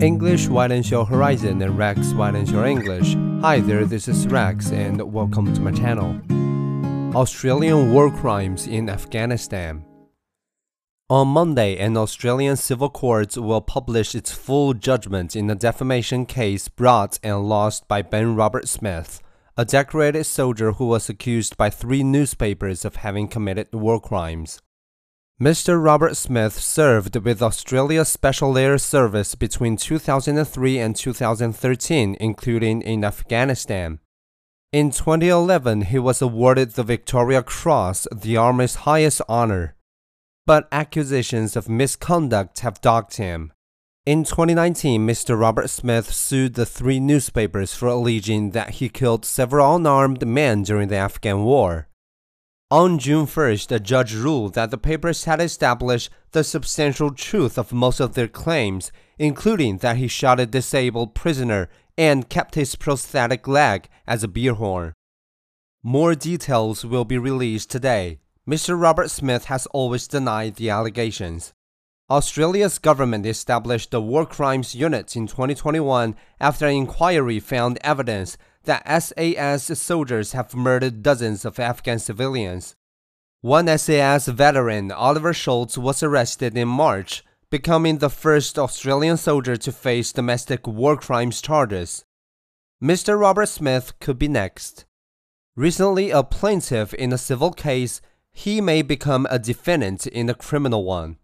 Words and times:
English 0.00 0.48
widens 0.48 0.90
your 0.90 1.06
horizon 1.06 1.62
and 1.62 1.78
Rex 1.78 2.12
widens 2.14 2.50
your 2.50 2.66
English. 2.66 3.14
Hi 3.42 3.60
there, 3.60 3.84
this 3.84 4.08
is 4.08 4.26
Rex 4.26 4.72
and 4.72 5.00
welcome 5.00 5.54
to 5.54 5.60
my 5.60 5.70
channel. 5.70 6.20
Australian 7.16 7.92
war 7.92 8.10
crimes 8.10 8.66
in 8.66 8.90
Afghanistan. 8.90 9.84
On 11.08 11.28
Monday, 11.28 11.78
an 11.78 11.96
Australian 11.96 12.56
civil 12.56 12.90
court 12.90 13.36
will 13.36 13.60
publish 13.60 14.16
its 14.16 14.32
full 14.32 14.74
judgment 14.74 15.36
in 15.36 15.48
a 15.48 15.54
defamation 15.54 16.26
case 16.26 16.66
brought 16.66 17.20
and 17.22 17.48
lost 17.48 17.86
by 17.86 18.02
Ben 18.02 18.34
Roberts-Smith, 18.34 19.22
a 19.56 19.64
decorated 19.64 20.24
soldier 20.24 20.72
who 20.72 20.86
was 20.86 21.08
accused 21.08 21.56
by 21.56 21.70
three 21.70 22.02
newspapers 22.02 22.84
of 22.84 22.96
having 22.96 23.28
committed 23.28 23.72
war 23.72 24.00
crimes. 24.00 24.60
Mr. 25.42 25.82
Roberts-Smith 25.82 26.60
served 26.60 27.16
with 27.16 27.42
Australia's 27.42 28.08
Special 28.08 28.56
Air 28.56 28.78
Service 28.78 29.34
between 29.34 29.76
2003 29.76 30.78
and 30.78 30.94
2013, 30.94 32.16
including 32.20 32.80
in 32.82 33.04
Afghanistan. 33.04 33.98
In 34.72 34.92
2011, 34.92 35.82
he 35.86 35.98
was 35.98 36.22
awarded 36.22 36.70
the 36.70 36.84
Victoria 36.84 37.42
Cross, 37.42 38.06
the 38.14 38.36
Army's 38.36 38.76
highest 38.86 39.22
honor. 39.28 39.74
But 40.46 40.68
accusations 40.70 41.56
of 41.56 41.68
misconduct 41.68 42.60
have 42.60 42.80
dogged 42.80 43.16
him. 43.16 43.52
In 44.06 44.22
2019, 44.22 45.04
Mr. 45.04 45.36
Roberts-Smith 45.36 46.12
sued 46.12 46.54
the 46.54 46.66
three 46.66 47.00
newspapers 47.00 47.74
for 47.74 47.88
alleging 47.88 48.52
that 48.52 48.70
he 48.78 48.88
killed 48.88 49.24
several 49.24 49.74
unarmed 49.74 50.24
men 50.24 50.62
during 50.62 50.86
the 50.86 50.96
Afghan 50.96 51.42
war. 51.42 51.88
On 52.74 52.98
June 52.98 53.24
1st, 53.24 53.70
a 53.70 53.78
judge 53.78 54.16
ruled 54.16 54.54
that 54.54 54.72
the 54.72 54.76
papers 54.76 55.26
had 55.26 55.40
established 55.40 56.10
the 56.32 56.42
substantial 56.42 57.12
truth 57.12 57.56
of 57.56 57.72
most 57.72 58.00
of 58.00 58.14
their 58.14 58.26
claims, 58.26 58.90
including 59.16 59.76
that 59.76 59.96
he 59.96 60.08
shot 60.08 60.40
a 60.40 60.44
disabled 60.44 61.14
prisoner 61.14 61.68
and 61.96 62.28
kept 62.28 62.56
his 62.56 62.74
prosthetic 62.74 63.46
leg 63.46 63.88
as 64.08 64.24
a 64.24 64.26
beer 64.26 64.54
horn. 64.54 64.92
More 65.84 66.16
details 66.16 66.84
will 66.84 67.04
be 67.04 67.16
released 67.16 67.70
today. 67.70 68.18
Mr. 68.44 68.76
Roberts-Smith 68.76 69.44
has 69.44 69.66
always 69.66 70.08
denied 70.08 70.56
the 70.56 70.70
allegations. 70.70 71.52
Australia's 72.10 72.80
government 72.80 73.24
established 73.24 73.92
the 73.92 74.02
War 74.02 74.26
Crimes 74.26 74.74
Unit 74.74 75.14
in 75.14 75.28
2021 75.28 76.16
after 76.40 76.66
an 76.66 76.74
inquiry 76.74 77.38
found 77.38 77.78
evidence 77.82 78.36
that 78.64 79.02
SAS 79.02 79.78
soldiers 79.78 80.32
have 80.32 80.54
murdered 80.54 81.02
dozens 81.02 81.44
of 81.44 81.58
Afghan 81.58 81.98
civilians. 81.98 82.74
One 83.40 83.66
SAS 83.78 84.26
veteran, 84.28 84.90
Oliver 84.90 85.32
Schulz, 85.32 85.76
was 85.76 86.02
arrested 86.02 86.56
in 86.56 86.68
March, 86.68 87.22
becoming 87.50 87.98
the 87.98 88.10
first 88.10 88.58
Australian 88.58 89.16
soldier 89.16 89.56
to 89.56 89.70
face 89.70 90.12
domestic 90.12 90.66
war 90.66 90.96
crimes 90.96 91.40
charges. 91.40 92.04
Mr. 92.82 93.18
Roberts-Smith 93.18 93.98
could 94.00 94.18
be 94.18 94.28
next. 94.28 94.84
Recently 95.56 96.10
a 96.10 96.22
plaintiff 96.22 96.92
in 96.94 97.12
a 97.12 97.18
civil 97.18 97.52
case, 97.52 98.00
he 98.32 98.60
may 98.60 98.82
become 98.82 99.26
a 99.30 99.38
defendant 99.38 100.06
in 100.06 100.28
a 100.28 100.34
criminal 100.34 100.84
one. 100.84 101.18